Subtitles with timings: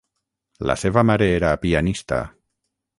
[0.69, 2.23] La seva mare era pianista.